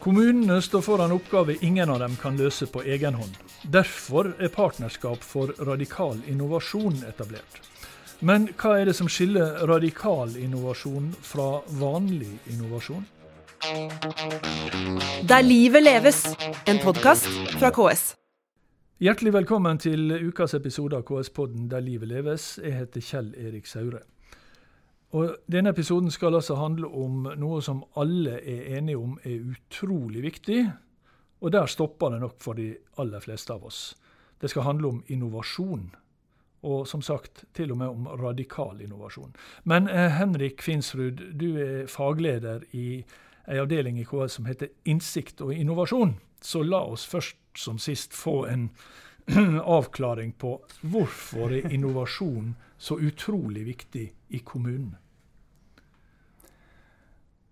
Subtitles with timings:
[0.00, 3.34] Kommunene står foran oppgaver ingen av dem kan løse på egen hånd.
[3.62, 7.58] Derfor er Partnerskap for radikal innovasjon etablert.
[8.24, 11.50] Men hva er det som skiller radikal innovasjon fra
[11.82, 13.04] vanlig innovasjon?
[15.28, 16.22] Der livet leves,
[16.64, 18.14] en podkast fra KS.
[19.04, 22.54] Hjertelig velkommen til ukas episode av KS-podden Der livet leves.
[22.64, 24.00] Jeg heter Kjell Erik Saure.
[25.10, 30.22] Og Denne episoden skal altså handle om noe som alle er enige om er utrolig
[30.22, 30.60] viktig.
[31.40, 33.96] Og der stopper det nok for de aller fleste av oss.
[34.40, 35.90] Det skal handle om innovasjon.
[36.62, 39.34] Og som sagt til og med om radikal innovasjon.
[39.64, 43.02] Men eh, Henrik Finsrud, du er fagleder i
[43.50, 46.18] ei avdeling i KS som heter Innsikt og innovasjon.
[46.40, 48.68] Så la oss først som sist få en
[49.78, 54.96] avklaring på hvorfor er innovasjon så utrolig viktig i kommunen?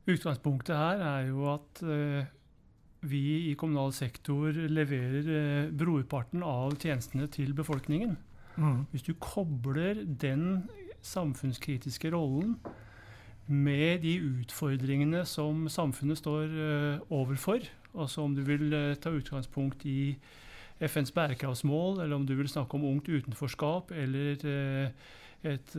[0.08, 2.24] Utgangspunktet her er jo at uh,
[3.08, 8.16] vi i kommunal sektor leverer uh, brorparten av tjenestene til befolkningen.
[8.56, 8.86] Mm.
[8.90, 10.64] Hvis du kobler den
[11.04, 12.56] samfunnskritiske rollen
[13.46, 18.72] med de utfordringene som samfunnet står uh, overfor, altså om du vil
[19.02, 20.16] ta utgangspunkt i
[20.80, 24.44] FNs bærekraftsmål, eller om du vil snakke om ungt utenforskap, eller et,
[25.48, 25.76] et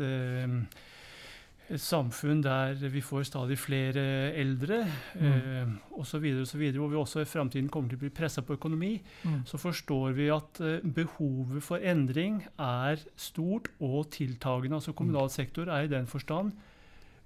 [1.77, 4.81] samfunn der vi får stadig flere eldre
[5.15, 5.25] mm.
[5.27, 6.25] eh, osv.,
[6.77, 9.43] hvor vi også i framtiden kommer til å bli pressa på økonomi, mm.
[9.45, 14.79] så forstår vi at eh, behovet for endring er stort og tiltagende.
[14.79, 16.55] Altså Kommunal sektor er i den forstand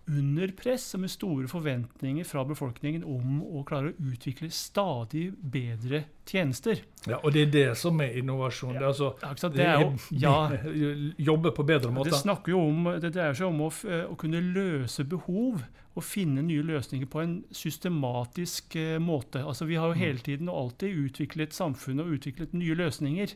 [0.06, 6.04] under press og med store forventninger fra befolkningen om å klare å utvikle stadig bedre
[6.28, 6.82] tjenester.
[7.08, 8.76] Ja, Og det er det som er innovasjon?
[8.76, 10.36] Ja, det, er altså, det, er jo, ja,
[11.32, 12.12] jobbe på bedre måter?
[12.12, 13.72] Det, snakker jo om, det dreier seg om å,
[14.10, 19.44] å, kunne løse behov og finne nye løsninger på en systematisk uh, måte.
[19.46, 20.04] Altså, Vi har jo mm.
[20.04, 23.36] hele tiden og alltid utviklet samfunnet og utviklet nye løsninger.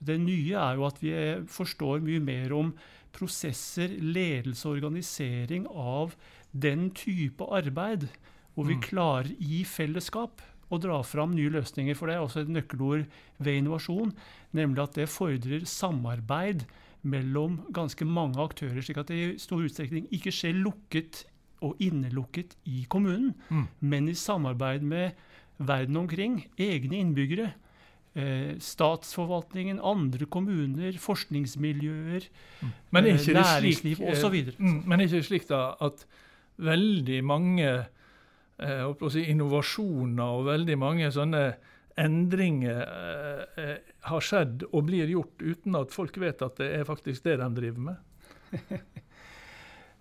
[0.00, 2.70] Det nye er jo at vi eh, forstår mye mer om
[3.16, 6.16] prosesser, ledelse og organisering av
[6.52, 8.08] den type arbeid,
[8.54, 8.84] hvor vi mm.
[8.84, 11.96] klarer i fellesskap å dra fram nye løsninger.
[11.98, 13.06] For det er også et nøkkelord
[13.38, 14.14] ved innovasjon,
[14.56, 16.66] nemlig at det fordrer samarbeid
[17.00, 21.24] mellom ganske mange aktører, slik at det i stor utstrekning ikke skjer lukket
[21.64, 23.66] og innelukket i kommunen, mm.
[23.80, 25.16] men i samarbeid med
[25.60, 27.50] verden omkring, egne innbyggere
[28.58, 32.26] statsforvaltningen, andre kommuner, forskningsmiljøer,
[32.60, 32.72] mm.
[32.90, 34.34] men er ikke eh, næringsliv osv.
[34.40, 36.02] Eh, mm, men er ikke slik da at
[36.60, 41.44] veldig mange eh, si, innovasjoner og veldig mange sånne
[42.00, 43.76] endringer eh, eh,
[44.10, 47.50] har skjedd og blir gjort uten at folk vet at det er faktisk det de
[47.60, 47.96] driver med?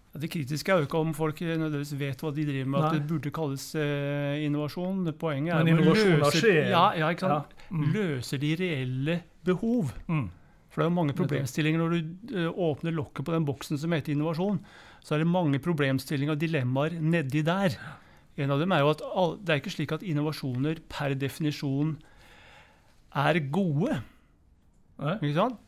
[0.09, 2.88] Det kritiske er jo ikke om folk nødvendigvis vet hva de driver med, Nei.
[2.88, 5.03] at det burde kalles uh, innovasjon.
[5.22, 7.53] Poenget er Men innovasjon løser, ja, ja, ikke sant?
[7.53, 7.70] Ja.
[7.70, 7.88] Mm.
[7.94, 9.94] løser de reelle behov.
[10.09, 10.28] Mm.
[10.69, 13.94] For det er jo mange problemstillinger når du uh, åpner lokket på den boksen som
[13.94, 14.58] heter innovasjon.
[15.06, 17.78] Så er det mange problemstillinger og dilemmaer nedi der.
[18.40, 19.03] En av dem er jo at
[19.46, 22.00] det er ikke slik at innovasjoner per definisjon
[23.14, 24.02] er gode.
[25.00, 25.62] Ikke sant?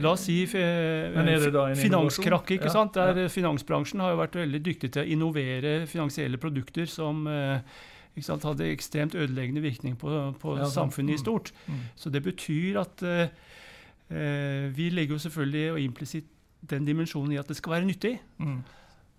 [0.00, 2.54] La oss si finanskrakk.
[2.56, 2.96] ikke sant?
[2.96, 3.28] Der ja.
[3.32, 7.26] Finansbransjen har jo vært veldig dyktig til å innovere finansielle produkter som
[8.18, 10.10] ikke sant, hadde ekstremt ødeleggende virkning på,
[10.40, 11.22] på ja, samfunnet i mm.
[11.22, 11.52] stort.
[11.68, 11.84] Mm.
[11.96, 16.34] Så det betyr at uh, vi legger jo selvfølgelig og implisitt
[16.68, 18.16] den dimensjonen i at det skal være nyttig.
[18.42, 18.58] Mm.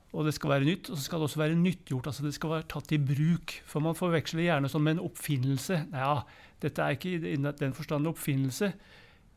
[0.10, 2.08] Og det skal være nytt, og så skal det også være nyttgjort.
[2.10, 3.54] altså Det skal være tatt i bruk.
[3.70, 5.84] For man forveksler gjerne sånn med en oppfinnelse.
[5.94, 6.16] Ja,
[6.64, 8.74] dette er ikke i den forstand en oppfinnelse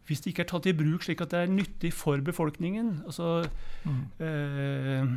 [0.08, 3.44] hvis det ikke er tatt i bruk slik at det er nyttig for befolkningen altså,
[3.86, 4.00] mm.
[4.26, 5.12] eh,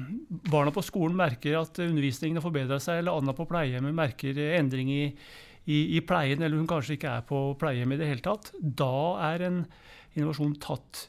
[0.52, 4.92] Barna på skolen merker at undervisningen har forbedra seg, eller Anna på pleiehjemmet merker endring
[4.94, 5.02] i,
[5.66, 8.52] i, i, pleien, eller hun kanskje ikke er på pleiehjem i det hele tatt.
[8.62, 8.96] Da
[9.32, 9.60] er en
[10.14, 11.08] innovasjon tatt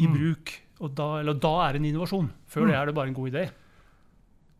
[0.00, 0.16] i mm.
[0.16, 0.54] bruk.
[0.96, 2.30] Da, eller da er det en innovasjon.
[2.50, 2.70] Før mm.
[2.70, 3.44] det er det bare en god idé.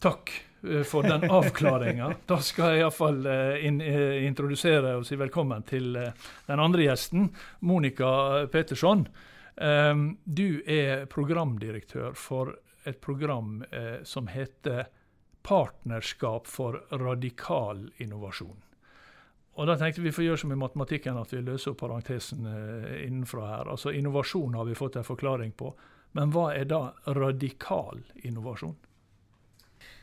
[0.05, 0.35] Takk.
[0.71, 2.15] Eh, for den avklaringa.
[2.27, 7.31] Da skal jeg iallfall uh, in, uh, introdusere og si velkommen til den andre gjesten,
[7.67, 9.07] Monica Petersson.
[10.25, 12.55] Du er programdirektør for
[12.89, 13.59] et program
[14.09, 14.87] som heter
[15.45, 18.57] Partnerskap for radikal innovasjon.
[19.61, 23.51] Og da tenkte Vi får gjøre som i matematikken, at vi løser opp parentesen innenfra
[23.51, 23.71] her.
[23.77, 25.75] Altså Innovasjon har vi fått en forklaring på.
[26.17, 28.79] Men hva er da radikal innovasjon?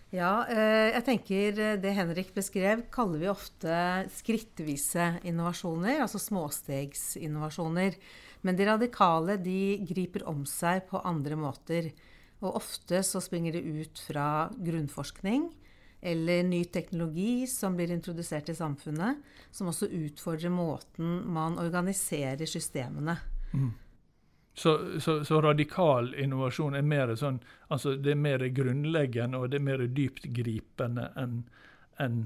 [0.10, 3.74] Ja, eh, jeg tenker eh, det Henrik beskrev, kaller vi ofte
[4.16, 7.98] skrittvise innovasjoner, altså småstegsinnovasjoner.
[8.42, 11.92] Men de radikale de griper om seg på andre måter.
[12.40, 15.50] Og ofte så springer det ut fra grunnforskning
[16.00, 19.20] eller ny teknologi som blir introdusert i samfunnet,
[19.52, 23.18] som også utfordrer måten man organiserer systemene.
[23.52, 23.74] Mm.
[24.60, 27.38] Så, så, så, radikal innovasjon er mer sånn
[27.72, 31.38] altså det er mer grunnleggende og det er mer dyptgripende enn
[32.00, 32.20] en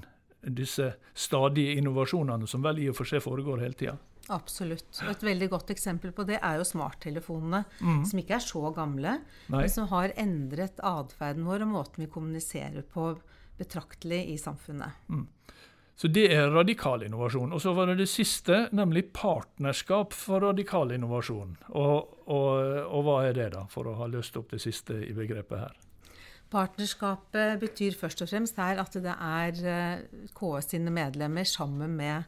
[0.44, 3.94] disse stadige innovasjonene som vel i og for seg foregår hele tida?
[4.32, 4.88] Absolutt.
[5.04, 8.04] Og et veldig godt eksempel på det er jo smarttelefonene, mm.
[8.08, 9.18] som ikke er så gamle,
[9.52, 9.64] Nei.
[9.64, 13.10] men som har endret atferden vår og måten vi kommuniserer på
[13.60, 15.04] betraktelig i samfunnet.
[15.12, 15.26] Mm.
[15.96, 17.54] Så det er radikal innovasjon.
[17.54, 21.56] Og så var det det siste, nemlig partnerskap for radikal innovasjon.
[21.70, 22.52] Og, og,
[22.90, 25.78] og hva er det, da, for å ha løst opp det siste i begrepet her?
[26.54, 32.28] Partnerskapet betyr først og fremst her at det er eh, KS sine medlemmer sammen med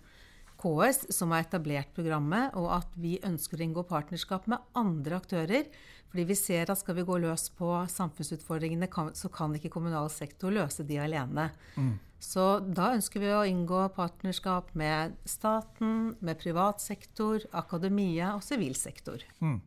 [0.62, 5.70] KS som har etablert programmet, og at vi ønsker å inngå partnerskap med andre aktører.
[6.10, 8.88] Fordi vi ser at skal vi gå løs på samfunnsutfordringene,
[9.18, 11.50] så kan ikke kommunal sektor løse de alene.
[11.76, 11.96] Mm.
[12.20, 18.76] Så da ønsker vi å inngå partnerskap med staten, med privat sektor, akademia og sivil
[18.80, 19.24] sektor.
[19.44, 19.60] Mm.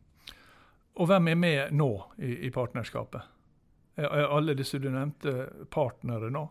[0.99, 3.35] Og hvem er med nå i, i partnerskapet?
[3.99, 6.45] Er alle disse du nevnte partnere nå?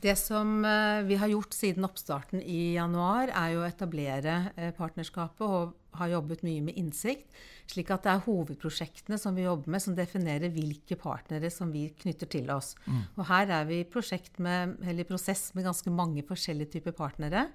[0.00, 4.70] Det som eh, vi har gjort siden oppstarten i januar, er jo å etablere eh,
[4.76, 7.28] partnerskapet og har jobbet mye med innsikt.
[7.68, 11.88] Slik at det er hovedprosjektene som vi jobber med, som definerer hvilke partnere som vi
[12.00, 12.72] knytter til oss.
[12.86, 13.02] Mm.
[13.18, 17.50] Og her er vi i, prosess med ganske mange forskjellige typer partnere.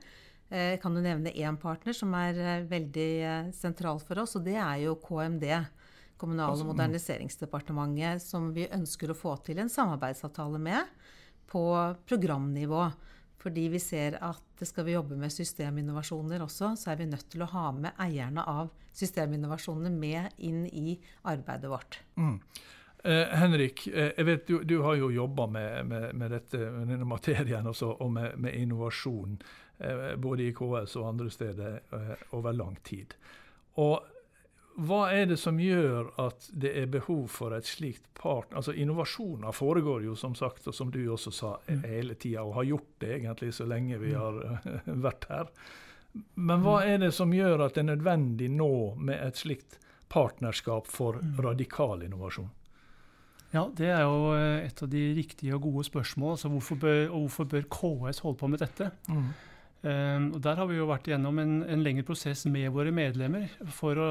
[0.51, 3.09] Jeg eh, kan du nevne én partner som er veldig
[3.57, 5.49] sentral for oss, og det er jo KMD.
[6.15, 6.69] Kommunal- og altså, mm.
[6.71, 10.93] moderniseringsdepartementet, som vi ønsker å få til en samarbeidsavtale med
[11.47, 11.65] på
[12.07, 12.85] programnivå.
[13.45, 17.43] Fordi vi ser at skal vi jobbe med systeminnovasjoner også, så er vi nødt til
[17.45, 20.95] å ha med eierne av systeminnovasjonene med inn i
[21.29, 21.99] arbeidet vårt.
[22.17, 22.39] Mm.
[23.05, 26.89] Eh, Henrik, eh, jeg vet du, du har jo jobba med, med, med, dette, med
[26.89, 29.37] denne materien også, og med, med innovasjon
[29.77, 33.13] eh, både i KS og andre steder eh, over lang tid.
[33.83, 33.99] Og
[34.75, 38.59] hva er det som gjør at det er behov for et slikt partner?
[38.59, 41.85] Altså Innovasjoner foregår jo, som sagt, og som du også sa, mm.
[41.87, 44.19] hele tida, og har gjort det egentlig så lenge vi mm.
[44.19, 45.53] har vært her.
[46.35, 46.89] Men hva mm.
[46.91, 49.79] er det som gjør at det er nødvendig nå med et slikt
[50.11, 52.51] partnerskap for radikal innovasjon?
[53.55, 56.35] Ja, Det er jo eh, et av de riktige og gode spørsmål.
[56.35, 58.91] Altså hvorfor bør, og hvorfor bør KS holde på med dette?
[59.07, 59.27] Mm.
[59.85, 63.51] Um, og Der har vi jo vært gjennom en, en lengre prosess med våre medlemmer
[63.69, 64.09] for å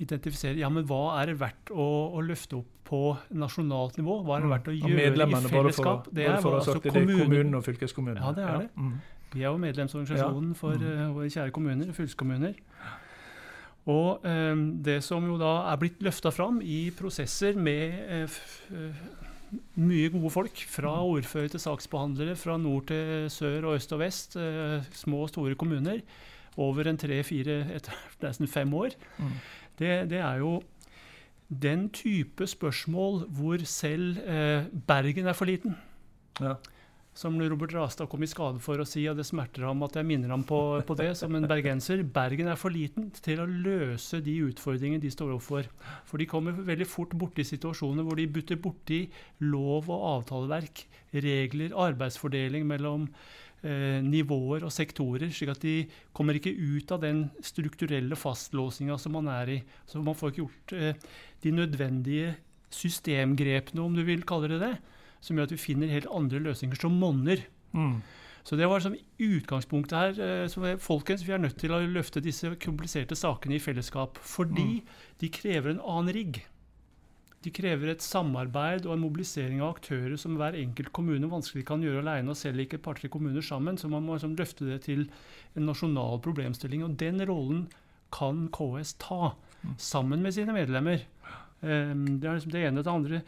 [0.00, 1.86] identifisere ja, men hva er det verdt å,
[2.16, 3.00] å, løfte opp på
[3.38, 4.18] nasjonalt nivå.
[4.26, 4.54] Hva er det mm.
[4.56, 6.08] verdt å gjøre i fellesskap?
[6.12, 7.22] det er, for altså, det, kommunen.
[7.22, 8.20] kommunen og fylkeskommunen.
[8.20, 8.58] Ja, det er ja.
[8.64, 8.70] det.
[8.76, 9.22] Mm.
[9.32, 12.58] Vi er jo medlemsorganisasjonen for uh, våre kjære kommuner og fylkeskommuner.
[13.92, 19.00] Og um, det som jo da er blitt løfta fram i prosesser med uh,
[19.80, 20.66] mye gode folk.
[20.74, 21.14] Fra mm.
[21.16, 24.36] ordfører til saksbehandlere, fra nord til sør og øst og vest.
[24.36, 26.04] Uh, små og store kommuner.
[26.60, 27.62] Over en tre-fire,
[28.26, 29.00] nesten fem år.
[29.16, 29.40] Mm
[29.82, 30.60] det, det er jo
[31.52, 35.76] den type spørsmål hvor selv eh, Bergen er for liten.
[36.40, 36.56] Ja.
[37.12, 40.08] Som Robert Rastad kom i skade for å si, og det smerter ham at jeg
[40.08, 42.00] minner ham på, på, det som en bergenser.
[42.08, 45.68] Bergen er for liten til å løse de utfordringene de står overfor.
[46.08, 49.02] For de kommer veldig fort borti situasjoner hvor de butter borti
[49.44, 53.10] lov og avtaleverk, regler, arbeidsfordeling mellom
[54.02, 55.74] nivåer og sektorer, slik at de
[56.16, 59.58] kommer ikke ut av den strukturelle fastlåsinga som man er i.
[59.86, 62.34] Så man får ikke gjort eh, de nødvendige
[62.72, 64.74] systemgrepene, om du vil kalle det det,
[65.22, 67.44] som gjør at vi finner helt andre løsninger som monner.
[67.76, 68.00] Mm.
[68.42, 70.48] Så det var som utgangspunktet her.
[70.50, 74.18] Som er, folkens, Vi er nødt til å løfte disse kompliserte sakene i fellesskap.
[74.18, 74.96] Fordi mm.
[75.22, 76.40] de krever en annen rigg.
[77.42, 81.82] De krever et samarbeid og en mobilisering av aktører som hver enkelt kommune vanskelig kan
[81.82, 83.78] gjøre alene, og selv ikke et par-tre kommuner sammen.
[83.78, 85.08] Så man må liksom løfte det til
[85.58, 86.84] en nasjonal problemstilling.
[86.86, 87.66] Og den rollen
[88.14, 89.32] kan KS ta,
[89.78, 91.02] sammen med sine medlemmer.
[91.62, 92.82] Um, det er liksom det ene.
[92.82, 93.22] Det andre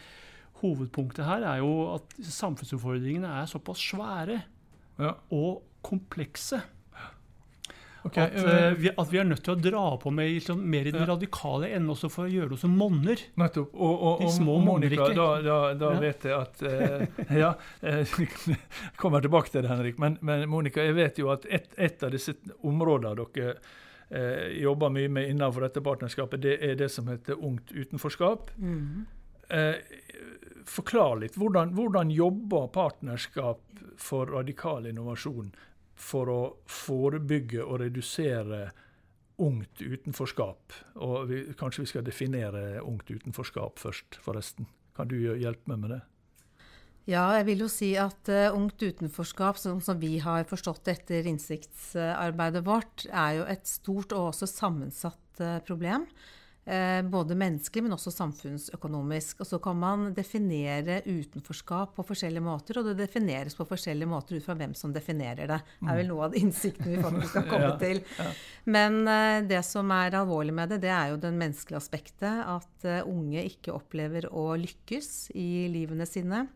[0.62, 4.40] hovedpunktet her er jo at samfunnsutfordringene er såpass svære
[4.98, 5.12] ja.
[5.34, 6.60] og komplekse
[8.04, 10.84] Okay, at, øh, vi, at, vi, er nødt til å dra på med liksom, mer
[10.84, 11.08] i den ja.
[11.08, 13.22] radikale enden også for å gjøre oss som monner.
[13.40, 13.72] Nettopp.
[13.72, 16.02] Og, og, De små og Monica, da, da, da ja.
[16.02, 18.58] vet jeg at uh, Ja, jeg
[19.00, 19.96] kommer tilbake til det, Henrik.
[20.02, 24.92] Men, men Monica, jeg vet jo at et, et av disse områdene dere uh, jobber
[24.92, 28.52] mye med innenfor dette partnerskapet, det er det som heter Ungt utenforskap.
[28.60, 29.06] Mm.
[30.68, 31.36] forklar litt.
[31.36, 33.64] Hvordan, hvordan jobber partnerskap
[34.00, 35.52] for radikal innovasjon
[35.94, 38.68] for å forebygge og redusere
[39.42, 40.74] ungt utenforskap.
[41.02, 44.68] Og vi, kanskje vi skal definere ungt utenforskap først, forresten.
[44.94, 46.02] Kan du hjelpe meg med det?
[47.10, 51.26] Ja, jeg vil jo si at uh, ungt utenforskap, som, som, vi har forstått etter
[51.28, 56.06] innsiktsarbeidet vårt, er jo et stort og også sammensatt uh, problem.
[56.64, 59.42] Uh, både menneskelig, men også samfunnsøkonomisk.
[59.44, 64.38] Og så kan man definere utenforskap på forskjellige måter, og det defineres på forskjellige måter
[64.38, 65.60] ut fra hvem som definerer det.
[65.80, 68.02] Det er vel noe av innsikten vi faktisk skal komme ja, til.
[68.18, 68.30] Ja.
[68.76, 69.00] Men
[69.48, 72.44] det som er alvorlig med det, det er jo den menneskelige aspektet.
[72.48, 76.46] At unge ikke opplever å lykkes i livene sine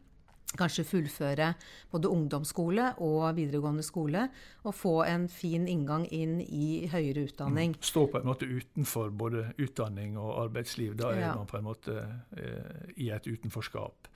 [0.56, 1.50] kanskje fullføre
[1.92, 4.28] både ungdomsskole og videregående skole,
[4.64, 7.74] og få en fin inngang inn i høyere utdanning.
[7.76, 7.82] Mm.
[7.84, 10.96] Stå på en måte utenfor både utdanning og arbeidsliv.
[10.96, 11.34] Da er ja.
[11.36, 11.98] man på en måte
[12.36, 14.08] eh, i et utenforskap.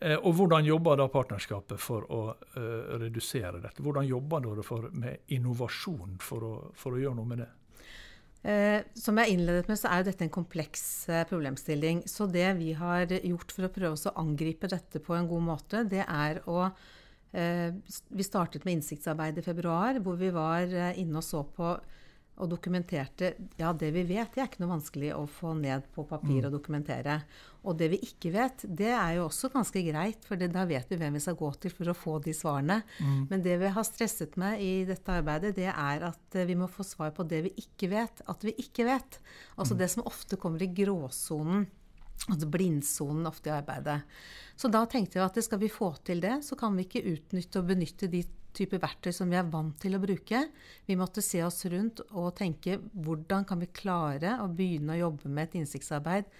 [0.00, 3.84] Eh, og hvordan jobber da partnerskapet for å eh, redusere dette?
[3.84, 7.52] Hvordan jobber dere med innovasjon for å, for å gjøre noe med det?
[8.42, 12.04] Eh, som jeg innledet med, så er jo dette en kompleks eh, problemstilling.
[12.10, 15.82] Så det vi har gjort for å prøve å angripe dette på en god måte,
[15.88, 16.68] det er å
[17.32, 17.72] eh,
[18.08, 21.76] Vi startet med innsiktsarbeid i februar, hvor vi var eh, inne og så på
[22.36, 26.04] og dokumenterte Ja, det vi vet, det er ikke noe vanskelig å få ned på
[26.08, 26.48] papir mm.
[26.48, 27.20] og dokumentere.
[27.66, 30.98] Og det vi ikke vet, det er jo også ganske greit, for da vet vi
[31.00, 32.78] hvem vi skal gå til for å få de svarene.
[33.02, 33.24] Mm.
[33.32, 36.70] Men det vi har stresset med i dette arbeidet, det er at eh, vi må
[36.70, 39.18] få svar på det vi ikke vet at vi ikke vet.
[39.56, 39.80] Altså mm.
[39.82, 41.66] det som ofte kommer i gråsonen.
[42.30, 44.00] Altså blindsonen ofte i arbeidet.
[44.56, 47.60] Så da tenkte vi at skal vi få til det, så kan vi ikke utnytte
[47.60, 48.22] og benytte de
[48.56, 50.46] type verktøy som vi er vant til å bruke.
[50.88, 55.28] Vi måtte se oss rundt og tenke hvordan kan vi klare å begynne å jobbe
[55.28, 56.30] med et innsiktsarbeid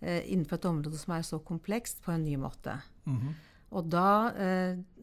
[0.00, 2.80] innenfor et område som er så komplekst, på en ny måte.
[3.04, 3.34] Mm -hmm.
[3.70, 4.97] Og da eh, Eh,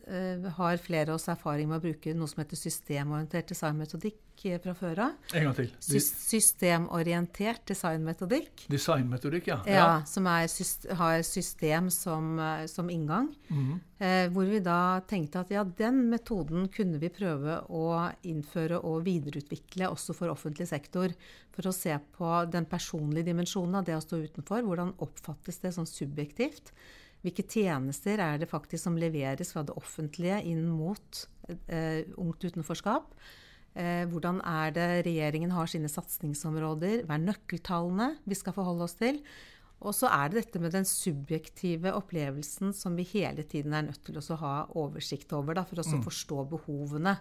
[0.57, 4.75] har flere av oss erfaring med å bruke noe som heter systemorientert designmetodikk eh, fra
[4.77, 5.15] før av.
[5.33, 5.71] En gang til.
[5.87, 8.67] De, systemorientert designmetodikk.
[8.71, 9.59] Designmetodikk, ja.
[9.69, 9.89] ja.
[10.09, 10.45] som er,
[11.01, 13.31] har system som, eh, som inngang.
[13.49, 17.85] Mm eh, hvor vi da tenkte at ja, den metoden kunne vi prøve å
[18.27, 21.13] innføre og videreutvikle også for offentlig sektor.
[21.55, 24.65] For å se på den personlige dimensjonen av det å stå utenfor.
[24.67, 26.73] Hvordan oppfattes det sånn subjektivt?
[27.25, 33.15] Hvilke tjenester er det faktisk som leveres fra det offentlige inn mot eh, ungt utenforskap?
[33.73, 37.01] Eh, hvordan er det regjeringen har sine satsingsområder?
[37.07, 39.17] Hva er nøkkeltallene vi skal forholde oss til?
[39.81, 44.05] Og så er det dette med den subjektive opplevelsen som vi hele tiden er nødt
[44.05, 46.03] til å ha oversikt over, da, for å mm.
[46.05, 47.17] forstå behovene.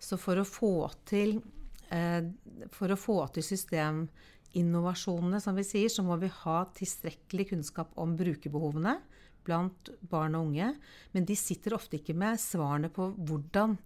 [0.00, 0.74] Så for å få
[1.08, 1.40] til,
[1.88, 2.28] eh,
[2.76, 8.14] for å få til systeminnovasjonene, som vi sier, så må vi ha tilstrekkelig kunnskap om
[8.20, 9.00] brukerbehovene
[9.46, 10.72] blant barn og unge.
[11.14, 13.78] Men de sitter ofte ikke med svarene på hvordan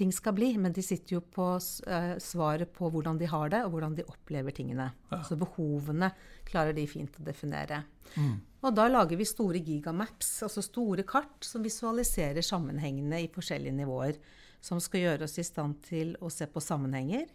[0.00, 3.62] ting skal bli, men de sitter jo på uh, svaret på hvordan de har det,
[3.66, 4.86] og hvordan de opplever tingene.
[5.10, 5.20] Ja.
[5.26, 6.12] Så behovene
[6.48, 7.82] klarer de fint å definere.
[8.14, 8.38] Mm.
[8.64, 14.20] Og da lager vi store gigamaps, altså store kart som visualiserer sammenhengene i forskjellige nivåer.
[14.60, 17.28] Som skal gjøre oss i stand til å se på sammenhenger.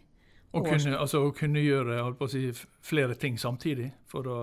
[0.54, 2.46] Og kunne, altså, kunne gjøre si,
[2.84, 3.90] flere ting samtidig?
[4.08, 4.36] For å,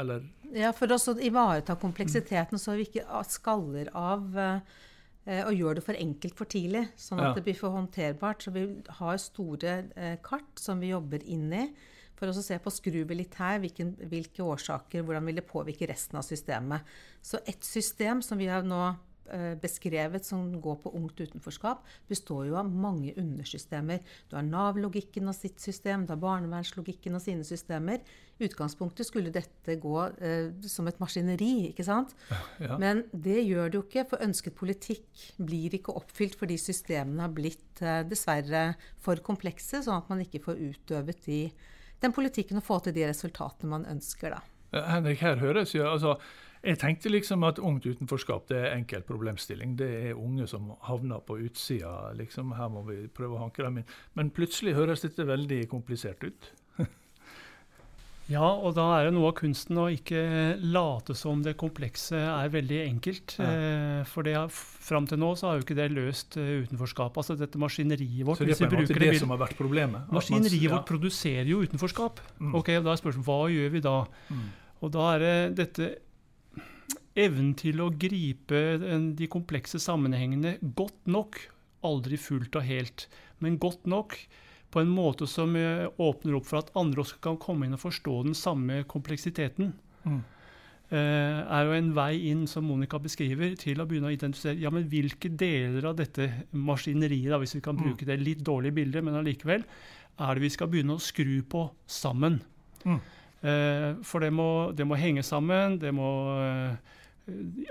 [0.00, 0.24] eller
[0.54, 5.98] ja, for å ivareta kompleksiteten, så vi ikke skaller av eh, og gjør det for
[5.98, 7.34] enkelt for tidlig, sånn at ja.
[7.38, 8.44] det blir for håndterbart.
[8.44, 8.66] Så vi
[9.00, 11.64] har store eh, kart som vi jobber inn i.
[12.14, 16.20] For å se på skruer litt her, hvilke, hvilke årsaker, hvordan vil det påvirke resten
[16.20, 16.86] av systemet.
[17.18, 18.92] Så et system som vi har nå
[19.60, 24.02] beskrevet som går på ungt utenforskap, består jo av mange undersystemer.
[24.28, 28.02] Du har Nav-logikken og sitt system, du har barnevernslogikken og sine systemer.
[28.34, 32.16] I utgangspunktet skulle dette gå eh, som et maskineri, ikke sant?
[32.58, 32.78] Ja.
[32.82, 37.34] Men det gjør det jo ikke, for ønsket politikk blir ikke oppfylt fordi systemene har
[37.34, 38.64] blitt eh, dessverre
[39.02, 41.44] for komplekse, sånn at man ikke får utøvet de,
[42.02, 44.34] den politikken og få til de resultatene man ønsker.
[44.34, 44.42] da.
[44.74, 46.16] Henrik, her høres jo altså
[46.64, 49.76] jeg tenkte liksom at ungt utenforskap det er enkel problemstilling.
[49.78, 52.12] Det er unge som havner på utsida.
[52.18, 52.54] Liksom.
[52.58, 53.96] Her må vi prøve å hanke dem inn.
[54.18, 56.48] Men plutselig høres dette veldig komplisert ut.
[58.34, 60.24] ja, og da er det noe av kunsten å ikke
[60.64, 63.36] late som det komplekse er veldig enkelt.
[63.38, 63.50] Ja.
[63.50, 67.20] Eh, for det, fram til nå så har jo ikke det løst uh, utenforskap.
[67.20, 68.40] Altså dette maskineriet vårt.
[68.40, 70.08] Så det er på en måte det, det som har vært problemet?
[70.12, 70.74] Maskineriet man, ja.
[70.78, 72.24] vårt produserer jo utenforskap.
[72.40, 72.56] Mm.
[72.62, 74.00] Ok, Da er spørsmålet hva gjør vi da?
[74.32, 74.50] Mm.
[74.84, 75.92] Og da er det dette
[77.14, 78.62] evnen til å gripe
[79.18, 81.38] de komplekse sammenhengene godt nok,
[81.84, 83.06] aldri fullt og helt,
[83.44, 84.16] men godt nok,
[84.74, 87.84] på en måte som eh, åpner opp for at andre også kan komme inn og
[87.84, 89.70] forstå den samme kompleksiteten.
[90.04, 90.22] Mm.
[90.92, 94.70] Uh, er jo en vei inn, som Monica beskriver, til å begynne å identifisere ja,
[94.70, 97.80] men hvilke deler av dette maskineriet, da, hvis vi kan mm.
[97.80, 99.64] bruke det litt dårlige bildet, men allikevel,
[100.14, 102.36] er det vi skal begynne å skru på sammen.
[102.84, 103.00] Mm.
[103.44, 105.80] Uh, for det må, det må, henge sammen.
[105.80, 107.00] Det må uh,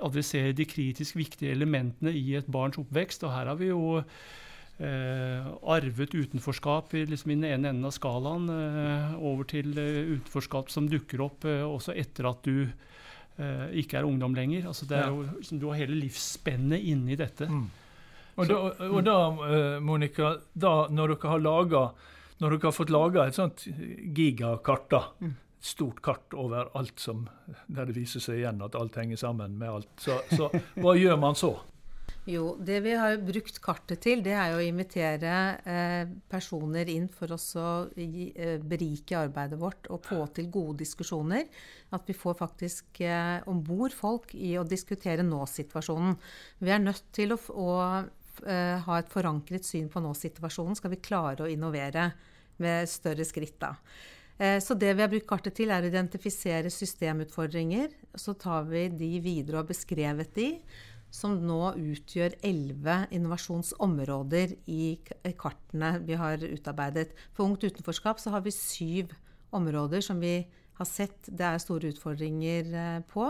[0.03, 3.25] adressere de kritisk viktige elementene i et barns oppvekst.
[3.27, 7.93] Og her har vi jo eh, arvet utenforskap i, liksom, i den ene enden av
[7.95, 13.67] skalaen eh, over til eh, utenforskap som dukker opp eh, også etter at du eh,
[13.83, 14.67] ikke er ungdom lenger.
[14.71, 17.49] Altså, det er jo, liksom, du har hele livsspennet inni dette.
[17.49, 17.69] Mm.
[18.33, 18.57] Og, da,
[18.89, 19.15] og da,
[19.85, 22.05] Monica, da, når dere har laget,
[22.41, 25.33] når dere har fått laga et sånt gigakart, da, mm
[25.63, 27.27] stort kart over alt som
[27.71, 29.93] Der det viser seg igjen at alt henger sammen med alt.
[30.01, 30.49] Så, så
[30.81, 31.55] hva gjør man så?
[32.23, 35.31] Jo, det vi har brukt kartet til, det er jo å invitere
[35.67, 41.49] eh, personer inn for oss å eh, berike arbeidet vårt og få til gode diskusjoner.
[41.91, 46.15] At vi får faktisk eh, om bord folk i å diskutere nå-situasjonen.
[46.63, 47.73] Vi er nødt til å, å
[48.47, 52.13] eh, ha et forankret syn på nå-situasjonen, skal vi klare å innovere
[52.63, 53.59] med større skritt.
[53.59, 53.75] da.
[54.37, 57.93] Eh, så det vi har brukt kartet til, er å identifisere systemutfordringer.
[58.17, 60.49] Så tar vi de videre og har beskrevet de,
[61.13, 64.95] som nå utgjør elleve innovasjonsområder i
[65.37, 67.13] kartene vi har utarbeidet.
[67.35, 69.13] For Ungt utenforskap så har vi syv
[69.53, 70.39] områder som vi
[70.83, 73.29] har sett det er store utfordringer eh, på,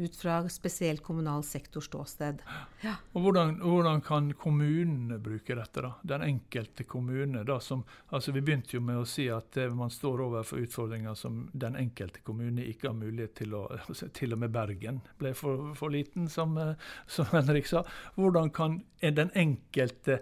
[0.00, 2.42] ut fra spesielt kommunal sektor ståsted.
[2.80, 2.94] Ja.
[3.12, 5.82] Og hvordan, hvordan, kan kommunene bruke dette?
[5.84, 5.92] da?
[6.02, 7.44] Den enkelte kommune.
[7.44, 11.14] da, som, altså Vi begynte jo med å si at eh, man står overfor utfordringer
[11.18, 15.34] som den enkelte kommune ikke har mulighet til å altså, Til og med Bergen ble
[15.34, 16.76] for, for liten, som, eh,
[17.06, 17.84] som Henrik sa.
[18.16, 20.20] Hvordan kan den enkelte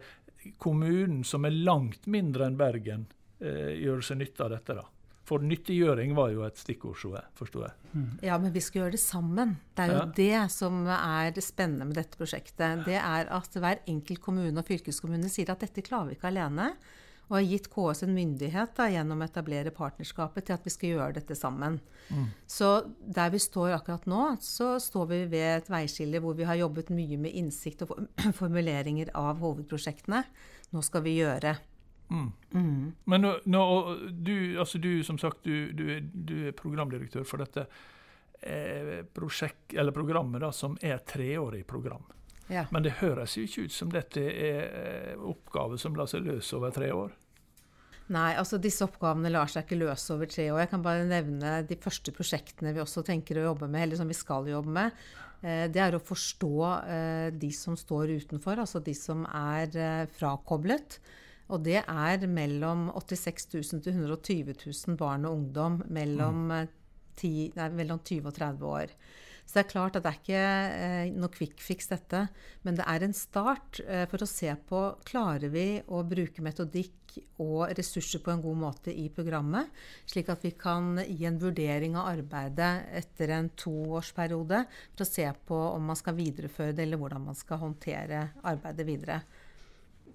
[0.58, 3.08] kommunen, som er langt mindre enn Bergen,
[3.40, 4.78] eh, gjøre seg nytte av dette?
[4.78, 4.86] da?
[5.28, 6.96] For nyttiggjøring var jo et stikkord,
[7.36, 7.74] forsto jeg.
[7.92, 8.12] Mm.
[8.24, 9.58] Ja, men vi skal gjøre det sammen.
[9.76, 10.06] Det er jo ja.
[10.16, 12.86] det som er det spennende med dette prosjektet.
[12.86, 16.72] Det er at hver enkelt kommune og fylkeskommune sier at dette klarer vi ikke alene.
[17.28, 20.94] Og har gitt KS en myndighet da, gjennom å etablere partnerskapet til at vi skal
[20.94, 21.76] gjøre dette sammen.
[22.08, 22.30] Mm.
[22.48, 22.70] Så
[23.04, 26.88] der vi står akkurat nå, så står vi ved et veiskille hvor vi har jobbet
[26.96, 27.98] mye med innsikt og
[28.40, 30.22] formuleringer av hovedprosjektene.
[30.72, 31.58] Nå skal vi gjøre.
[32.08, 32.32] Mm.
[32.54, 32.92] Mm.
[33.04, 33.62] Men nå, nå,
[34.10, 37.66] du, altså du, som sagt, du, du, du er programdirektør for dette
[38.40, 42.06] eh, prosjekt, eller programmet, da, som er treårig program.
[42.48, 42.64] Ja.
[42.72, 46.56] Men det høres jo ikke ut som dette er eh, oppgaver som lar seg løse
[46.56, 47.12] over tre år?
[48.08, 50.62] Nei, altså disse oppgavene lar seg ikke løse over tre år.
[50.62, 54.08] Jeg kan bare nevne de første prosjektene vi også tenker å jobbe med, eller som
[54.08, 55.02] vi skal jobbe med.
[55.44, 56.54] Eh, det er å forstå
[56.88, 61.02] eh, de som står utenfor, altså de som er frakoblet.
[61.48, 66.74] Og det er mellom 86 000 til 120 000 barn og ungdom mellom, mm.
[67.16, 68.92] 10, eh, nei, mellom 20 og 30 år.
[69.48, 70.40] Så det er klart at det er ikke
[70.76, 72.26] eh, noe quick fix, dette.
[72.68, 77.16] Men det er en start eh, for å se på klarer vi å bruke metodikk
[77.40, 79.72] og ressurser på en god måte i programmet,
[80.06, 85.24] slik at vi kan gi en vurdering av arbeidet etter en toårsperiode for å se
[85.48, 89.22] på om man skal videreføre det, eller hvordan man skal håndtere arbeidet videre.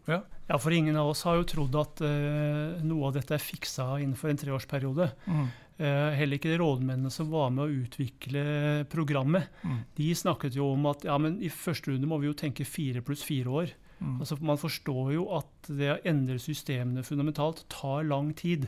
[0.10, 0.22] Ja.
[0.48, 0.60] ja.
[0.60, 4.32] for ingen av oss har jo trodd at uh, noe av dette er fiksa innenfor
[4.32, 5.10] en treårsperiode.
[5.26, 5.46] Mm.
[5.74, 8.44] Uh, heller ikke de rådmennene som var med å utvikle
[8.92, 9.50] programmet.
[9.63, 9.80] Mm.
[9.98, 13.02] De snakket jo om at ja, men i første runde må vi jo tenke fire
[13.06, 13.74] pluss fire år.
[14.04, 14.20] Mm.
[14.20, 18.68] Altså, man forstår jo at det å endre systemene fundamentalt tar lang tid.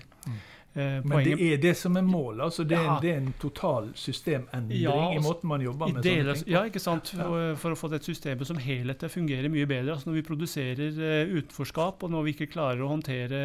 [0.75, 2.41] Eh, Men det er det som er målet?
[2.43, 2.97] altså Det, ja.
[2.99, 6.51] er en total systemendring ja, altså, i måten man jobber med deler, sånne ting?
[6.51, 7.11] Ja, ikke sant.
[7.15, 9.95] For, for å få det systemet som helhet fungerer mye bedre.
[9.95, 13.41] altså Når vi produserer uh, utenforskap, og når vi ikke klarer å håndtere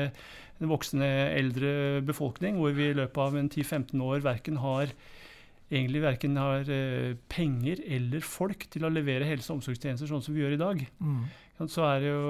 [0.61, 1.07] en voksende
[1.39, 4.91] eldre befolkning, hvor vi i løpet av en 10-15 år verken har
[5.71, 10.35] egentlig verken har uh, penger eller folk til å levere helse- og omsorgstjenester sånn som
[10.35, 10.83] vi gjør i dag.
[10.99, 11.23] Mm.
[11.69, 12.21] Så er jo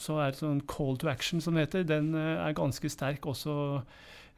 [0.00, 1.86] så er det sånn call to action, som det heter.
[1.86, 3.82] Den uh, er ganske sterk også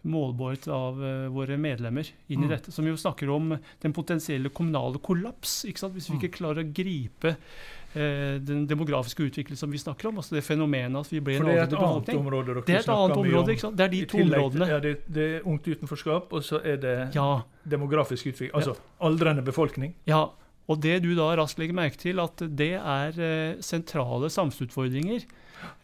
[0.03, 2.51] målbåret av uh, våre medlemmer inn i mm.
[2.51, 2.75] dette.
[2.75, 5.63] Som jo snakker om den potensielle kommunale kollaps.
[5.65, 6.35] Hvis vi ikke mm.
[6.35, 10.21] klarer å gripe uh, den demografiske utviklingen som vi snakker om.
[10.21, 12.29] altså Det fenomenet at vi blir en aldrende befolkning.
[12.67, 13.59] Det er et annet område.
[13.65, 13.79] sant?
[13.79, 14.71] Det er de to områdene.
[14.75, 17.31] Ja, det, det, er ungt utenforskap, og så er det ja.
[17.65, 18.55] demografisk utvikling.
[18.59, 18.89] Altså ja.
[19.09, 19.97] aldrende befolkning.
[20.11, 20.27] Ja,
[20.71, 25.27] og det du da raskt legger merke til, at det er uh, sentrale samfunnsutfordringer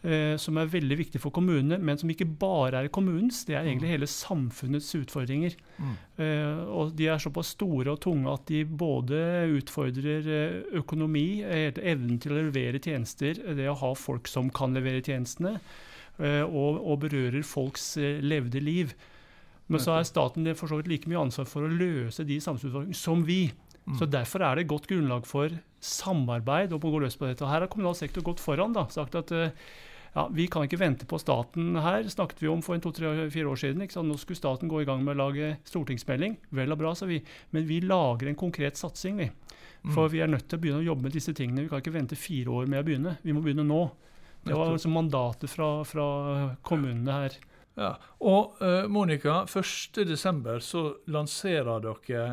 [0.03, 3.43] eh, som er veldig viktige for kommunene, men som ikke bare er kommunens.
[3.47, 3.93] Det er egentlig mm.
[3.95, 5.55] hele samfunnets utfordringer.
[5.77, 5.93] Mm.
[6.23, 9.21] Eh, og de er såpass store og tunge at de både
[9.59, 14.75] utfordrer eh, økonomi, eh, evnen til å levere tjenester, det å ha folk som kan
[14.77, 15.57] levere tjenestene,
[16.19, 18.93] eh, og, og, berører folks eh, levde liv.
[19.69, 22.97] Men så er staten for så vidt like mye ansvar for å løse de samfunnsutfordringene
[22.97, 23.51] som vi.
[23.89, 23.97] Mm.
[23.97, 27.45] Så Derfor er det godt grunnlag for samarbeid og å gå løs på dette.
[27.45, 28.75] Og her har kommunal sektor gått foran.
[28.75, 29.49] da, sagt at uh,
[30.13, 33.61] ja, vi kan ikke vente på staten her, snakket vi om for en to-tre-fire år
[33.61, 33.85] siden.
[34.05, 36.37] Nå skulle staten gå i gang med å lage stortingsmelding.
[36.57, 37.21] Vel og bra, sa vi.
[37.55, 39.29] Men vi lager en konkret satsing, vi.
[39.79, 39.93] Mm.
[39.95, 41.63] For vi er nødt til å begynne å jobbe med disse tingene.
[41.63, 43.15] Vi kan ikke vente fire år med å begynne.
[43.23, 43.83] Vi må begynne nå.
[44.43, 46.05] Det var altså mandatet fra, fra
[46.65, 47.37] kommunene her.
[47.79, 47.93] Ja.
[48.25, 50.59] Og uh, Monica, 1.12.
[50.63, 52.23] så lanserer dere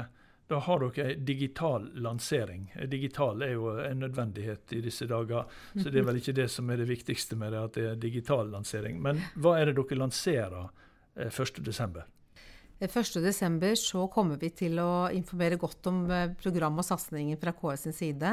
[0.46, 2.68] da har dere ei digital lansering.
[2.90, 6.70] Digital er jo en nødvendighet i disse dager, så det er vel ikke det som
[6.70, 9.00] er det viktigste med det, at det er digital lansering.
[9.02, 10.68] Men hva er det dere lanserer
[11.16, 11.98] 1.12.?
[12.78, 13.64] Eh, 1.12.
[13.64, 17.86] Eh, så kommer vi til å informere godt om eh, program og satsinger fra KS
[17.88, 18.32] sin side.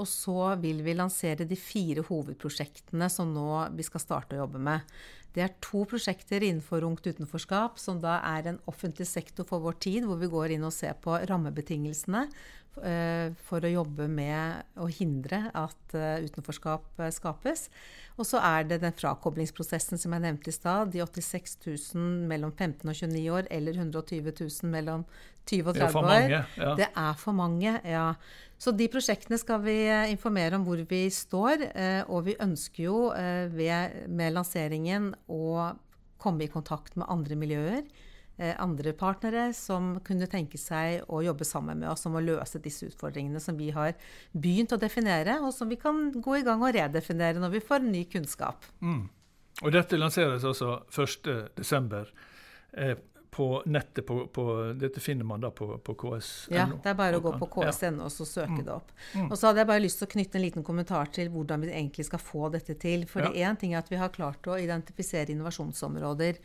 [0.00, 4.62] Og så vil vi lansere de fire hovedprosjektene som nå vi skal starte å jobbe
[4.62, 4.96] med.
[5.32, 9.78] Det er to prosjekter innenfor Ungt utenforskap, som da er en offentlig sektor for vår
[9.80, 12.26] tid, hvor vi går inn og ser på rammebetingelsene
[12.72, 17.66] for å jobbe med å hindre at uh, utenforskap uh, skapes.
[18.20, 20.92] Og så er det den frakoblingsprosessen som jeg nevnte i stad.
[20.92, 21.58] De 86
[21.94, 25.04] 000 mellom 15 og 29 år, eller 120 000 mellom
[25.48, 25.78] 20 og 30 år.
[25.78, 26.74] Det er for Mange, ja.
[26.78, 28.06] Det er for mange, ja.
[28.62, 31.66] Så de prosjektene skal vi eh, informere om hvor vi står.
[31.72, 35.72] Eh, og vi ønsker jo eh, ved, med lanseringen å
[36.22, 37.82] komme i kontakt med andre miljøer.
[38.62, 42.88] Andre partnere som kunne tenke seg å jobbe sammen med oss om å løse disse
[42.90, 43.94] utfordringene som vi har
[44.32, 47.86] begynt å definere, og som vi kan gå i gang og redefinere når vi får
[47.86, 48.66] ny kunnskap.
[48.82, 49.06] Mm.
[49.62, 52.12] Og dette lanseres altså 1.12
[53.32, 56.52] på nettet på, på, Dette finner man da på, på KS.no.
[56.52, 58.64] Ja, det er bare å gå på KS.no og så søke mm.
[58.66, 58.90] det opp.
[59.14, 59.30] Mm.
[59.30, 61.70] Og så hadde jeg bare lyst til å knytte en liten kommentar til hvordan vi
[61.72, 63.06] egentlig skal få dette til.
[63.08, 63.48] For ja.
[63.48, 66.42] én ting er at vi har klart å identifisere innovasjonsområder.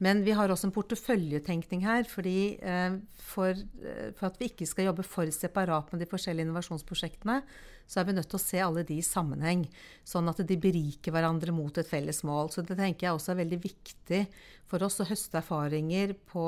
[0.00, 2.06] Men vi har også en porteføljetenkning her.
[2.08, 6.48] fordi eh, for, eh, for, at vi ikke skal jobbe for separat med de forskjellige
[6.48, 7.42] innovasjonsprosjektene,
[7.90, 9.64] så er vi nødt til å se alle de i sammenheng.
[10.06, 12.52] Sånn at de beriker hverandre mot et felles mål.
[12.54, 14.20] Så det tenker jeg også er veldig viktig
[14.70, 16.44] for oss å høste erfaringer på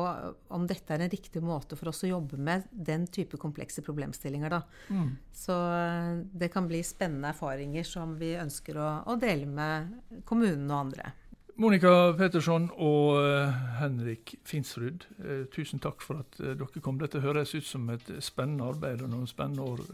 [0.55, 4.55] om dette er en riktig måte for oss å jobbe med den type komplekse problemstillinger.
[4.55, 4.63] Da.
[4.95, 5.11] Mm.
[5.35, 10.71] Så eh, det kan bli spennende erfaringer som vi ønsker å, å dele med kommunen
[10.71, 11.13] og andre.
[11.63, 16.97] Monica Petterson og eh, Henrik Finsrud, eh, tusen takk for at eh, dere kom.
[16.99, 19.85] Dette høres ut som et spennende arbeid og noen spennende år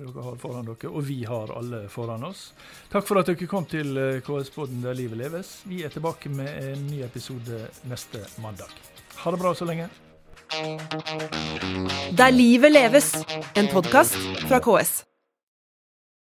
[0.00, 2.46] dere har foran dere, og vi har alle foran oss.
[2.92, 5.52] Takk for at dere kom til KS-podden Der livet leves.
[5.68, 8.72] Vi er tilbake med en ny episode neste mandag.
[9.20, 9.90] Ha det bra så lenge.
[12.16, 13.12] Der livet leves,
[13.60, 14.16] en podkast
[14.48, 15.09] fra KS.